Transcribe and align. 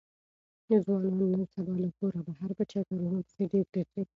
ځوانان 0.83 1.19
نن 1.31 1.43
سبا 1.53 1.73
له 1.83 1.89
کوره 1.97 2.19
بهر 2.27 2.49
په 2.57 2.63
چکرونو 2.71 3.19
پسې 3.25 3.43
ډېر 3.51 3.65
ګرځي. 3.75 4.01